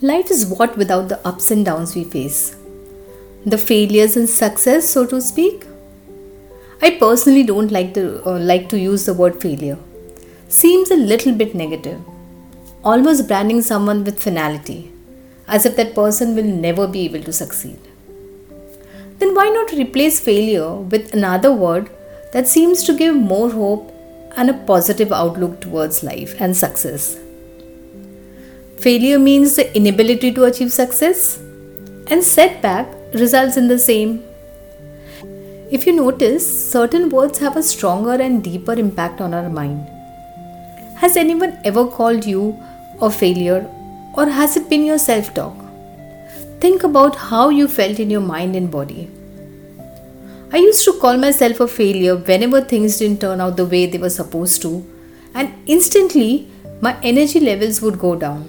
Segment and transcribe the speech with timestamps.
[0.00, 2.54] Life is what without the ups and downs we face.
[3.44, 5.66] The failures and success, so to speak.
[6.80, 9.76] I personally don't like to uh, like to use the word failure.
[10.46, 12.00] Seems a little bit negative,
[12.84, 14.92] almost branding someone with finality,
[15.48, 17.80] as if that person will never be able to succeed.
[19.18, 21.90] Then why not replace failure with another word
[22.32, 23.92] that seems to give more hope
[24.36, 27.18] and a positive outlook towards life and success?
[28.80, 31.40] Failure means the inability to achieve success,
[32.06, 34.22] and setback results in the same.
[35.72, 39.84] If you notice, certain words have a stronger and deeper impact on our mind.
[40.98, 42.56] Has anyone ever called you
[43.00, 43.68] a failure,
[44.16, 45.56] or has it been your self talk?
[46.60, 49.10] Think about how you felt in your mind and body.
[50.52, 53.98] I used to call myself a failure whenever things didn't turn out the way they
[53.98, 54.86] were supposed to,
[55.34, 56.48] and instantly
[56.80, 58.48] my energy levels would go down.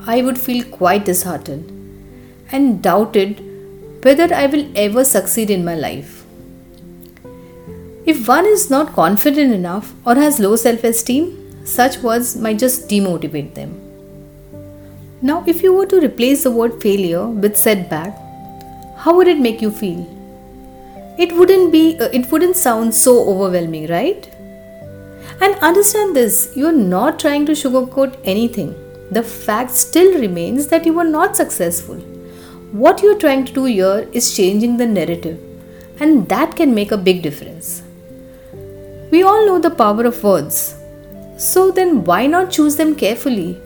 [0.00, 1.70] I would feel quite disheartened
[2.50, 3.40] and doubted
[4.04, 6.24] whether I will ever succeed in my life.
[8.04, 12.88] If one is not confident enough or has low self esteem, such words might just
[12.88, 13.78] demotivate them.
[15.22, 18.18] Now, if you were to replace the word failure with setback,
[18.96, 20.04] how would it make you feel?
[21.16, 24.28] It wouldn't be uh, it wouldn't sound so overwhelming, right?
[25.40, 28.74] And understand this, you're not trying to sugarcoat anything
[29.16, 31.96] the fact still remains that you were not successful.
[32.82, 35.38] What you're trying to do here is changing the narrative,
[36.00, 37.82] and that can make a big difference.
[39.10, 40.74] We all know the power of words,
[41.36, 43.60] so then why not choose them carefully?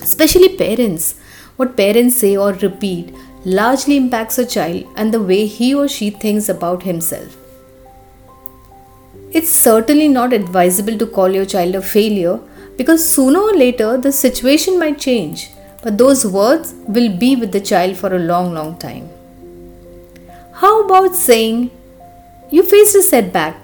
[0.00, 1.16] Especially parents.
[1.56, 3.12] What parents say or repeat
[3.44, 7.36] largely impacts a child and the way he or she thinks about himself.
[9.32, 12.40] It's certainly not advisable to call your child a failure
[12.80, 15.50] because sooner or later the situation might change,
[15.82, 19.10] but those words will be with the child for a long, long time.
[20.60, 21.70] How about saying,
[22.50, 23.60] You faced a setback,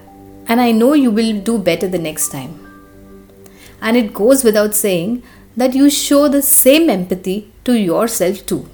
[0.49, 2.53] and I know you will do better the next time?
[3.81, 5.23] And it goes without saying
[5.57, 8.69] that you show the same empathy to yourself too.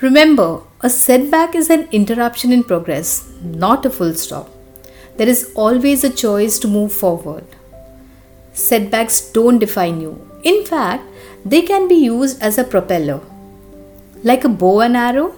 [0.00, 4.48] Remember, a setback is an interruption in progress, not a full stop.
[5.16, 7.57] There is always a choice to move forward.
[8.58, 10.12] Setbacks don't define you.
[10.42, 11.04] In fact,
[11.44, 13.20] they can be used as a propeller.
[14.24, 15.36] Like a bow and arrow,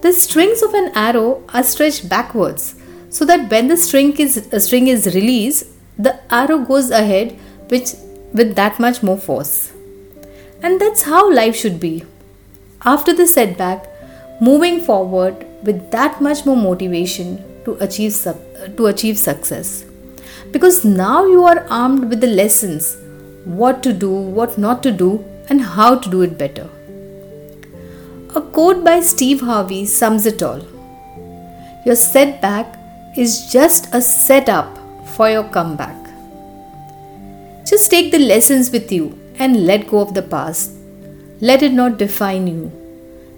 [0.00, 2.74] the strings of an arrow are stretched backwards
[3.10, 5.66] so that when the string is, uh, string is released,
[5.98, 7.38] the arrow goes ahead
[7.68, 7.92] which,
[8.32, 9.72] with that much more force.
[10.62, 12.04] And that's how life should be.
[12.82, 13.86] After the setback,
[14.40, 18.16] moving forward with that much more motivation to achieve,
[18.76, 19.84] to achieve success
[20.52, 22.96] because now you are armed with the lessons
[23.44, 26.68] what to do, what not to do, and how to do it better.
[28.34, 30.62] A quote by Steve Harvey sums it all
[31.84, 32.76] Your setback
[33.16, 34.76] is just a setup
[35.14, 35.96] for your comeback.
[37.64, 40.72] Just take the lessons with you and let go of the past.
[41.40, 42.72] Let it not define you.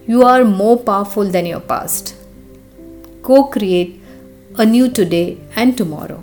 [0.07, 2.15] You are more powerful than your past.
[3.23, 4.01] Co create
[4.57, 6.23] a new today and tomorrow.